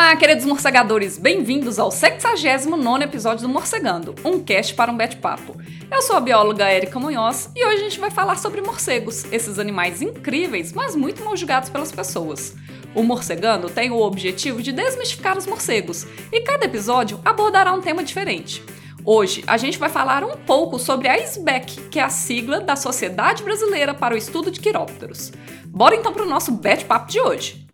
[0.00, 5.54] Olá, queridos morcegadores, bem-vindos ao 69 episódio do Morcegando, um cast para um bate-papo.
[5.92, 9.58] Eu sou a bióloga Érica Munhoz e hoje a gente vai falar sobre morcegos, esses
[9.58, 12.56] animais incríveis, mas muito mal julgados pelas pessoas.
[12.94, 18.02] O Morcegando tem o objetivo de desmistificar os morcegos e cada episódio abordará um tema
[18.02, 18.64] diferente.
[19.04, 22.74] Hoje a gente vai falar um pouco sobre a SBEC, que é a sigla da
[22.74, 25.30] Sociedade Brasileira para o Estudo de Quirópteros.
[25.66, 27.69] Bora então para o nosso bate-papo de hoje.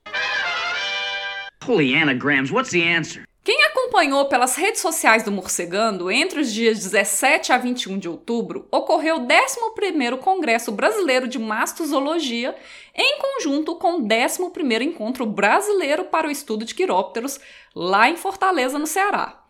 [2.53, 3.25] What's the answer?
[3.43, 8.69] Quem acompanhou pelas redes sociais do Morcegando, entre os dias 17 a 21 de outubro,
[8.71, 12.55] ocorreu o 11º Congresso Brasileiro de Mastozoologia,
[12.95, 17.41] em conjunto com o 11º Encontro Brasileiro para o Estudo de Quirópteros,
[17.75, 19.43] lá em Fortaleza, no Ceará.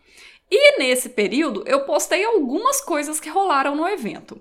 [0.51, 4.41] E nesse período eu postei algumas coisas que rolaram no evento.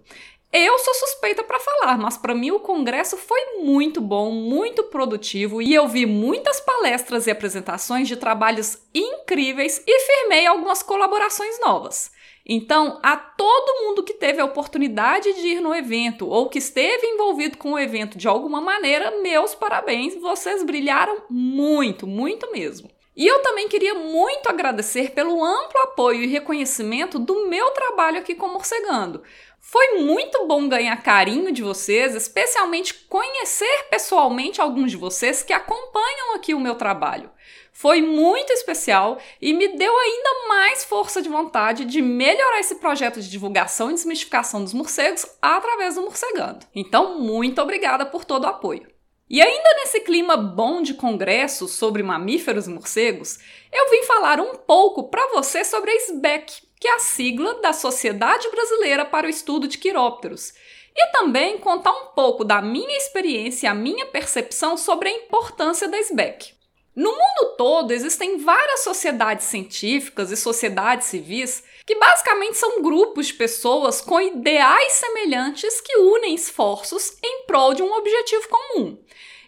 [0.58, 5.62] Eu sou suspeita para falar, mas para mim o congresso foi muito bom, muito produtivo
[5.62, 12.10] e eu vi muitas palestras e apresentações de trabalhos incríveis e firmei algumas colaborações novas.
[12.46, 17.06] Então, a todo mundo que teve a oportunidade de ir no evento ou que esteve
[17.06, 22.90] envolvido com o evento de alguma maneira, meus parabéns, vocês brilharam muito, muito mesmo.
[23.16, 28.36] E eu também queria muito agradecer pelo amplo apoio e reconhecimento do meu trabalho aqui
[28.36, 29.24] com Morcegando.
[29.68, 36.36] Foi muito bom ganhar carinho de vocês, especialmente conhecer pessoalmente alguns de vocês que acompanham
[36.36, 37.32] aqui o meu trabalho.
[37.74, 43.20] Foi muito especial e me deu ainda mais força de vontade de melhorar esse projeto
[43.20, 46.64] de divulgação e desmistificação dos morcegos através do Morcegando.
[46.76, 48.88] Então, muito obrigada por todo o apoio.
[49.28, 53.40] E ainda nesse clima bom de congresso sobre mamíferos e morcegos,
[53.74, 57.74] eu vim falar um pouco para você sobre a SBEC, que é a sigla da
[57.74, 60.54] Sociedade Brasileira para o Estudo de Quirópteros,
[60.96, 65.88] e também contar um pouco da minha experiência e a minha percepção sobre a importância
[65.88, 66.56] da SBEC.
[66.96, 73.34] No mundo todo existem várias sociedades científicas e sociedades civis que basicamente são grupos de
[73.34, 78.98] pessoas com ideais semelhantes que unem esforços em prol de um objetivo comum.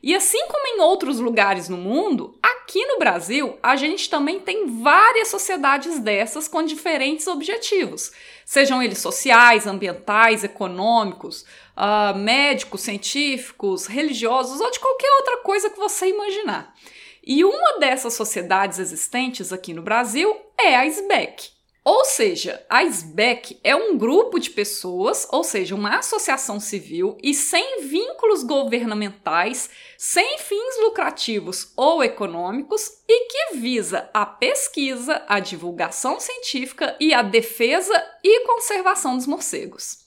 [0.07, 4.81] E assim como em outros lugares no mundo, aqui no Brasil a gente também tem
[4.81, 8.13] várias sociedades dessas com diferentes objetivos,
[8.45, 11.41] sejam eles sociais, ambientais, econômicos,
[11.75, 16.73] uh, médicos, científicos, religiosos ou de qualquer outra coisa que você imaginar.
[17.21, 21.56] E uma dessas sociedades existentes aqui no Brasil é a SBEC.
[21.89, 27.33] Ou seja, a SBEC é um grupo de pessoas, ou seja, uma associação civil e
[27.33, 36.19] sem vínculos governamentais, sem fins lucrativos ou econômicos e que visa a pesquisa, a divulgação
[36.19, 39.99] científica e a defesa e conservação dos morcegos.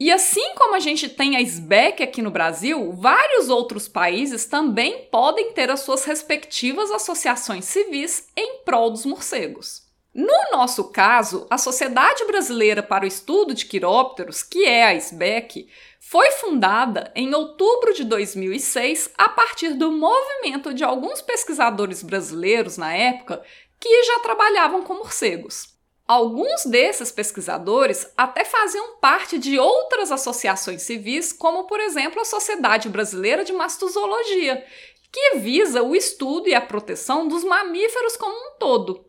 [0.00, 5.06] E assim como a gente tem a SBEC aqui no Brasil, vários outros países também
[5.08, 9.86] podem ter as suas respectivas associações civis em prol dos morcegos.
[10.18, 15.68] No nosso caso, a Sociedade Brasileira para o Estudo de Quirópteros, que é a SBEC,
[16.00, 22.92] foi fundada em outubro de 2006 a partir do movimento de alguns pesquisadores brasileiros na
[22.92, 23.40] época
[23.78, 25.68] que já trabalhavam com morcegos.
[26.04, 32.88] Alguns desses pesquisadores até faziam parte de outras associações civis, como por exemplo a Sociedade
[32.88, 34.66] Brasileira de Mastozoologia,
[35.12, 39.06] que visa o estudo e a proteção dos mamíferos como um todo.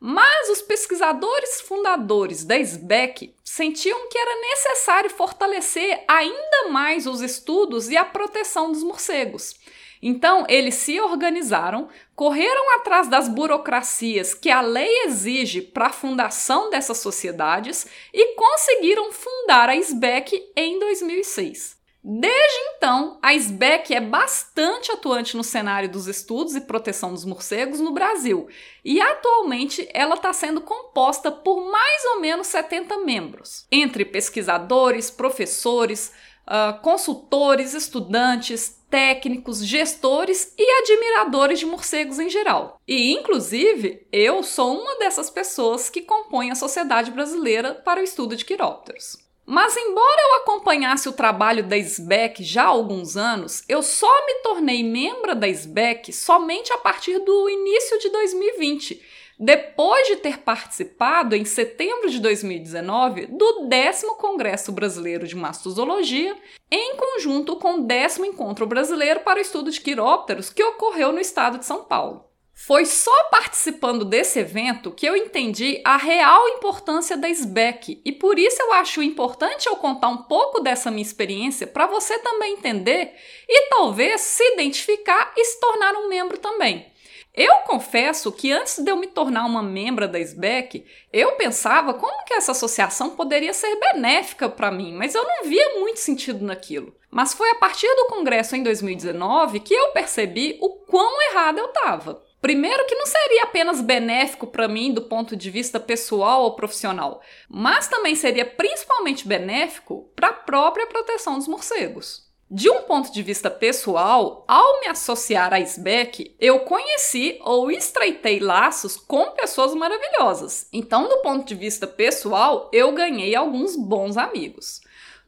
[0.00, 7.88] Mas os pesquisadores fundadores da SBEC sentiam que era necessário fortalecer ainda mais os estudos
[7.88, 9.56] e a proteção dos morcegos.
[10.00, 16.70] Então, eles se organizaram, correram atrás das burocracias que a lei exige para a fundação
[16.70, 21.77] dessas sociedades e conseguiram fundar a SBEC em 2006.
[22.02, 27.80] Desde então, a SBEC é bastante atuante no cenário dos estudos e proteção dos morcegos
[27.80, 28.48] no Brasil,
[28.84, 36.12] e atualmente ela está sendo composta por mais ou menos 70 membros, entre pesquisadores, professores,
[36.46, 42.80] uh, consultores, estudantes, técnicos, gestores e admiradores de morcegos em geral.
[42.86, 48.34] E, inclusive, eu sou uma dessas pessoas que compõem a Sociedade Brasileira para o Estudo
[48.34, 49.27] de Quirópteros.
[49.50, 54.34] Mas, embora eu acompanhasse o trabalho da SBEC já há alguns anos, eu só me
[54.42, 59.02] tornei membro da SBEC somente a partir do início de 2020,
[59.38, 66.36] depois de ter participado em setembro de 2019 do 10 Congresso Brasileiro de Mastozoologia,
[66.70, 71.20] em conjunto com o 10 Encontro Brasileiro para o Estudo de Quirópteros, que ocorreu no
[71.20, 72.27] estado de São Paulo.
[72.66, 78.36] Foi só participando desse evento que eu entendi a real importância da SBEC e por
[78.36, 83.14] isso eu acho importante eu contar um pouco dessa minha experiência para você também entender
[83.48, 86.92] e talvez se identificar e se tornar um membro também.
[87.32, 92.24] Eu confesso que antes de eu me tornar uma membra da SBEC, eu pensava como
[92.24, 96.92] que essa associação poderia ser benéfica para mim, mas eu não via muito sentido naquilo.
[97.08, 101.66] Mas foi a partir do congresso em 2019 que eu percebi o quão errada eu
[101.66, 102.26] estava.
[102.40, 107.20] Primeiro, que não seria apenas benéfico para mim do ponto de vista pessoal ou profissional,
[107.48, 112.28] mas também seria principalmente benéfico para a própria proteção dos morcegos.
[112.50, 118.38] De um ponto de vista pessoal, ao me associar à SBEC, eu conheci ou estreitei
[118.40, 120.66] laços com pessoas maravilhosas.
[120.72, 124.80] Então, do ponto de vista pessoal, eu ganhei alguns bons amigos.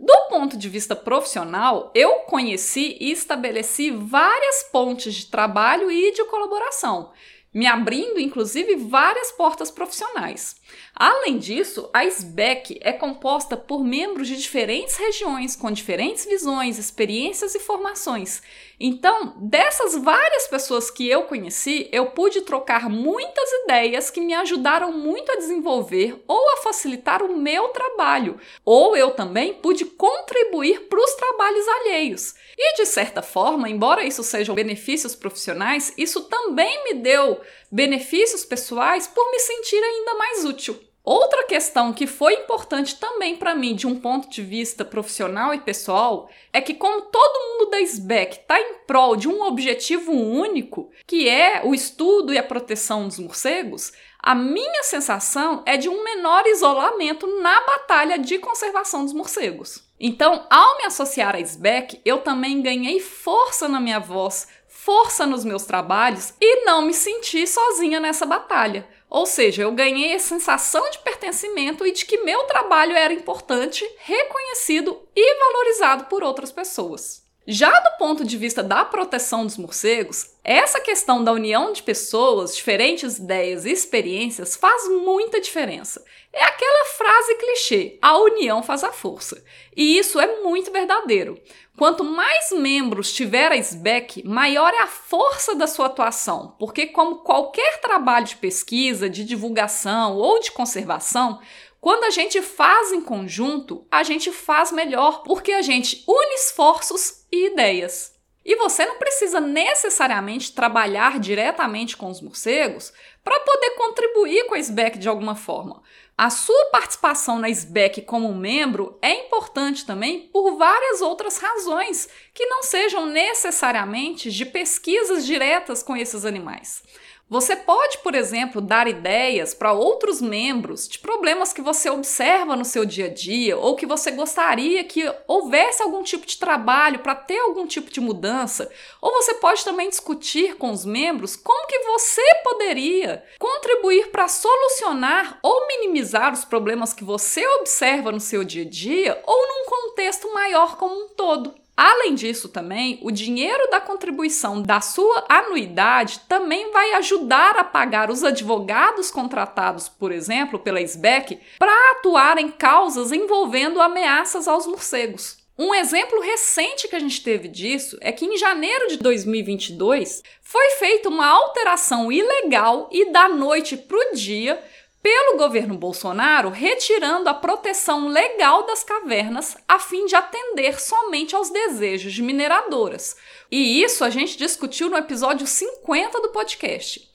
[0.02, 6.25] Do ponto de vista profissional, eu conheci e estabeleci várias pontes de trabalho e de
[6.25, 7.12] colaboração,
[7.52, 10.56] me abrindo inclusive várias portas profissionais.
[10.94, 17.55] Além disso, a SBEC é composta por membros de diferentes regiões, com diferentes visões, experiências
[17.55, 18.43] e formações.
[18.78, 24.90] Então, dessas várias pessoas que eu conheci, eu pude trocar muitas ideias que me ajudaram
[24.90, 30.99] muito a desenvolver ou a facilitar o meu trabalho, ou eu também pude contribuir para
[30.99, 32.34] os trabalhos alheios.
[32.58, 37.40] E de certa forma, embora isso sejam benefícios profissionais, isso também me deu
[37.70, 40.78] benefícios pessoais por me sentir ainda mais útil.
[41.02, 45.58] Outra questão que foi importante também para mim, de um ponto de vista profissional e
[45.58, 50.90] pessoal, é que, como todo mundo da SBEC está em prol de um objetivo único,
[51.06, 56.05] que é o estudo e a proteção dos morcegos, a minha sensação é de um
[56.05, 59.82] menor isolamento na batalha de conservação dos morcegos.
[59.99, 64.49] Então, ao me associar à SBEC, eu também ganhei força na minha voz,
[64.85, 70.15] força nos meus trabalhos e não me senti sozinha nessa batalha ou seja, eu ganhei
[70.15, 76.23] a sensação de pertencimento e de que meu trabalho era importante, reconhecido e valorizado por
[76.23, 77.29] outras pessoas.
[77.44, 82.55] Já do ponto de vista da proteção dos morcegos, essa questão da união de pessoas,
[82.55, 86.05] diferentes ideias e experiências faz muita diferença.
[86.32, 89.43] É aquela frase clichê: a união faz a força.
[89.77, 91.41] E isso é muito verdadeiro.
[91.77, 97.21] Quanto mais membros tiver a SBEC, maior é a força da sua atuação, porque, como
[97.21, 101.41] qualquer trabalho de pesquisa, de divulgação ou de conservação,
[101.81, 107.25] quando a gente faz em conjunto, a gente faz melhor, porque a gente une esforços
[107.32, 108.15] e ideias.
[108.44, 112.93] E você não precisa necessariamente trabalhar diretamente com os morcegos
[113.23, 115.82] para poder contribuir com a SBEC de alguma forma.
[116.22, 122.44] A sua participação na SBEC como membro é importante também por várias outras razões que
[122.44, 126.82] não sejam necessariamente de pesquisas diretas com esses animais.
[127.31, 132.65] Você pode, por exemplo, dar ideias para outros membros de problemas que você observa no
[132.65, 137.15] seu dia a dia ou que você gostaria que houvesse algum tipo de trabalho para
[137.15, 138.69] ter algum tipo de mudança.
[139.00, 145.38] Ou você pode também discutir com os membros como que você poderia contribuir para solucionar
[145.41, 150.35] ou minimizar os problemas que você observa no seu dia a dia ou num contexto
[150.35, 151.59] maior como um todo.
[151.82, 158.11] Além disso, também, o dinheiro da contribuição da sua anuidade também vai ajudar a pagar
[158.11, 165.39] os advogados contratados, por exemplo, pela SBEC, para atuar em causas envolvendo ameaças aos morcegos.
[165.58, 170.70] Um exemplo recente que a gente teve disso é que em janeiro de 2022 foi
[170.79, 174.63] feita uma alteração ilegal e da noite para o dia
[175.02, 181.50] pelo governo Bolsonaro retirando a proteção legal das cavernas a fim de atender somente aos
[181.50, 183.16] desejos de mineradoras.
[183.50, 187.10] E isso a gente discutiu no episódio 50 do podcast.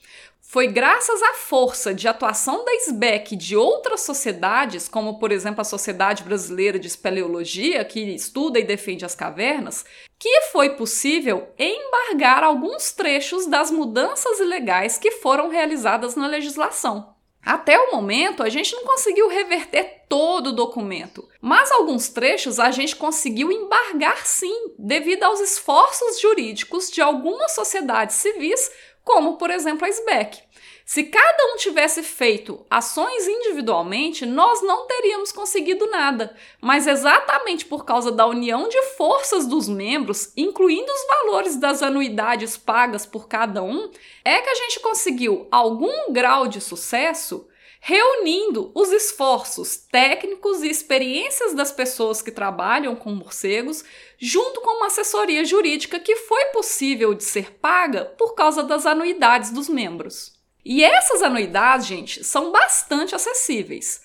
[0.48, 5.60] Foi graças à força de atuação da SBEC e de outras sociedades, como por exemplo
[5.60, 9.84] a Sociedade Brasileira de Espeleologia, que estuda e defende as cavernas,
[10.18, 17.15] que foi possível embargar alguns trechos das mudanças ilegais que foram realizadas na legislação.
[17.46, 22.72] Até o momento, a gente não conseguiu reverter todo o documento, mas alguns trechos a
[22.72, 28.68] gente conseguiu embargar sim, devido aos esforços jurídicos de algumas sociedades civis,
[29.04, 30.42] como por exemplo a SBEC.
[30.88, 36.36] Se cada um tivesse feito ações individualmente, nós não teríamos conseguido nada.
[36.60, 42.56] Mas exatamente por causa da união de forças dos membros, incluindo os valores das anuidades
[42.56, 43.90] pagas por cada um,
[44.24, 47.48] é que a gente conseguiu algum grau de sucesso
[47.80, 53.84] reunindo os esforços técnicos e experiências das pessoas que trabalham com morcegos,
[54.18, 59.50] junto com uma assessoria jurídica que foi possível de ser paga por causa das anuidades
[59.50, 60.35] dos membros.
[60.68, 64.02] E essas anuidades, gente, são bastante acessíveis.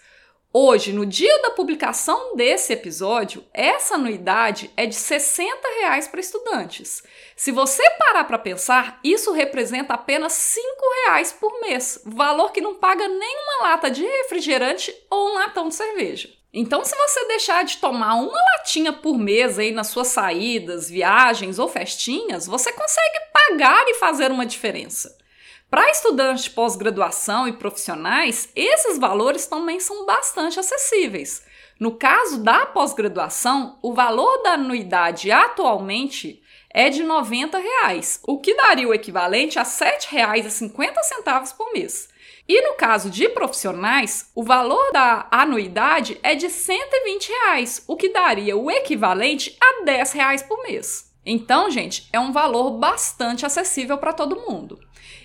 [0.53, 5.49] Hoje, no dia da publicação desse episódio, essa anuidade é de 60
[5.79, 7.01] reais para estudantes.
[7.35, 10.61] Se você parar para pensar, isso representa apenas R$
[11.05, 15.73] reais por mês, valor que não paga nenhuma lata de refrigerante ou um latão de
[15.73, 16.29] cerveja.
[16.53, 21.57] Então, se você deixar de tomar uma latinha por mês aí nas suas saídas, viagens
[21.57, 25.19] ou festinhas, você consegue pagar e fazer uma diferença.
[25.71, 31.45] Para estudantes de pós-graduação e profissionais, esses valores também são bastante acessíveis.
[31.79, 38.53] No caso da pós-graduação, o valor da anuidade atualmente é de 90 reais, o que
[38.53, 42.09] daria o equivalente a R$ 7,50 por mês.
[42.45, 48.09] E no caso de profissionais, o valor da anuidade é de 120 reais, o que
[48.09, 51.09] daria o equivalente a 10 reais por mês.
[51.25, 54.77] Então, gente, é um valor bastante acessível para todo mundo.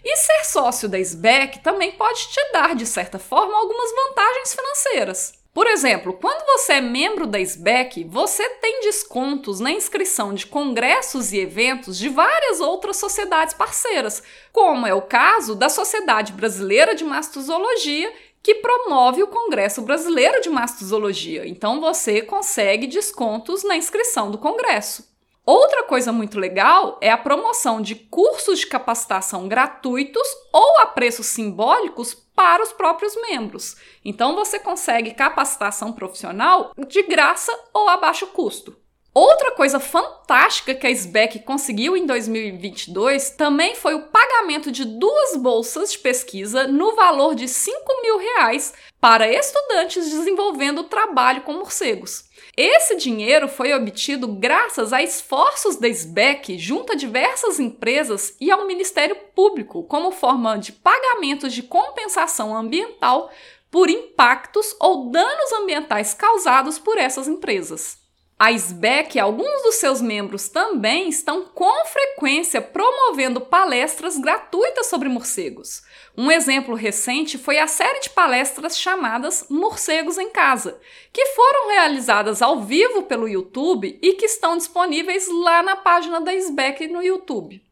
[0.09, 5.33] E ser sócio da SBEC também pode te dar, de certa forma, algumas vantagens financeiras.
[5.53, 11.33] Por exemplo, quando você é membro da SBEC, você tem descontos na inscrição de congressos
[11.33, 14.23] e eventos de várias outras sociedades parceiras,
[14.53, 20.49] como é o caso da Sociedade Brasileira de Mastozoologia, que promove o Congresso Brasileiro de
[20.49, 21.49] Mastozoologia.
[21.49, 25.16] Então você consegue descontos na inscrição do congresso.
[25.47, 31.27] Outra coisa muito legal é a promoção de cursos de capacitação gratuitos ou a preços
[31.27, 33.77] simbólicos para os próprios membros.
[34.05, 38.77] Então você consegue capacitação profissional de graça ou a baixo custo.
[39.15, 45.37] Outra coisa fantástica que a SBEC conseguiu em 2022 também foi o pagamento de duas
[45.37, 52.26] bolsas de pesquisa no valor de 5 mil reais para estudantes desenvolvendo trabalho com morcegos.
[52.57, 58.67] Esse dinheiro foi obtido graças a esforços da SBEC junto a diversas empresas e ao
[58.67, 63.31] Ministério Público, como forma de pagamentos de compensação ambiental
[63.71, 68.06] por impactos ou danos ambientais causados por essas empresas.
[68.39, 75.09] A SBEC e alguns dos seus membros também estão com frequência promovendo palestras gratuitas sobre
[75.09, 75.83] morcegos.
[76.15, 80.79] Um exemplo recente foi a série de palestras chamadas Morcegos em Casa,
[81.15, 86.35] que foram realizadas ao vivo pelo YouTube e que estão disponíveis lá na página da
[86.35, 87.66] SBEC no YouTube.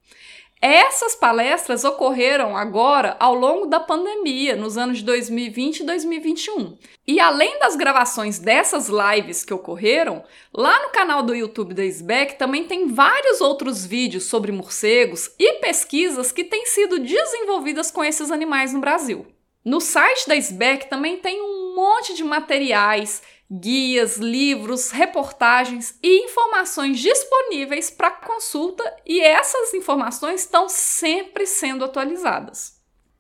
[0.67, 6.79] Essas palestras ocorreram agora ao longo da pandemia, nos anos de 2020 e 2021.
[7.07, 12.39] E além das gravações dessas lives que ocorreram, lá no canal do YouTube da SBEC
[12.39, 18.31] também tem vários outros vídeos sobre morcegos e pesquisas que têm sido desenvolvidas com esses
[18.31, 19.27] animais no Brasil.
[19.63, 26.99] No site da SBEC também tem um monte de materiais guias, livros, reportagens e informações
[26.99, 32.74] disponíveis para consulta e essas informações estão sempre sendo atualizadas.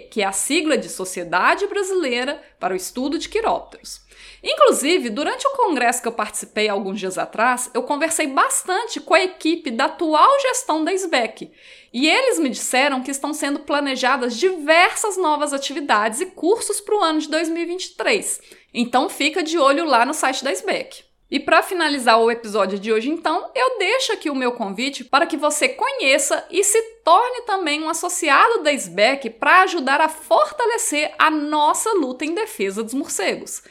[0.09, 3.99] que é a sigla de Sociedade Brasileira para o Estudo de Quirópteros.
[4.43, 9.23] Inclusive, durante o congresso que eu participei alguns dias atrás, eu conversei bastante com a
[9.23, 11.51] equipe da atual gestão da SBEC
[11.93, 17.03] e eles me disseram que estão sendo planejadas diversas novas atividades e cursos para o
[17.03, 18.41] ano de 2023.
[18.73, 21.03] Então fica de olho lá no site da SBEC.
[21.31, 25.27] E para finalizar o episódio de hoje, então, eu deixo aqui o meu convite para
[25.27, 31.13] que você conheça e se torne também um associado da SBEC para ajudar a fortalecer
[31.19, 33.61] a nossa luta em defesa dos morcegos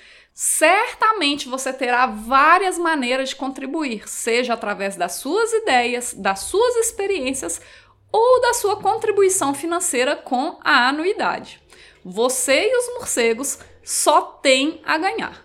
[0.40, 7.60] certamente você terá várias maneiras de contribuir, seja através das suas ideias, das suas experiências
[8.12, 11.60] ou da sua contribuição financeira com a anuidade.
[12.04, 15.44] Você e os morcegos só têm a ganhar.